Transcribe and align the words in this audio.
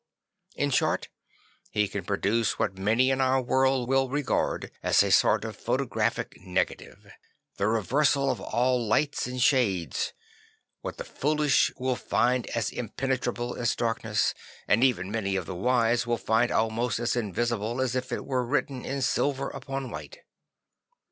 In 0.55 0.71
short 0.71 1.09
he 1.69 1.87
can 1.87 2.03
produce 2.05 2.57
what 2.57 2.75
many 2.79 3.11
in 3.11 3.21
our 3.21 3.39
world 3.39 3.87
will 3.87 4.09
regard 4.09 4.71
as 4.81 5.03
a 5.03 5.11
sort 5.11 5.45
of 5.45 5.55
photographic 5.55 6.41
negative, 6.41 7.11
the 7.57 7.67
reversal 7.67 8.31
of 8.31 8.41
all 8.41 8.83
lights 8.83 9.27
and 9.27 9.39
shades; 9.39 10.11
what 10.81 10.97
the 10.97 11.03
foolish 11.03 11.71
will 11.77 11.95
find 11.95 12.47
as 12.47 12.71
impenetrable 12.71 13.55
as 13.55 13.75
darkness 13.75 14.33
and 14.67 14.83
even 14.83 15.11
many 15.11 15.35
of 15.35 15.45
the 15.45 15.53
wise 15.53 16.07
will 16.07 16.17
find 16.17 16.49
almost 16.49 16.97
as 16.99 17.15
invisible 17.15 17.79
as 17.79 17.95
if 17.95 18.11
it 18.11 18.25
were 18.25 18.43
\vritten 18.43 18.83
in 18.83 19.03
silver 19.03 19.51
upon 19.51 19.91
white. 19.91 20.17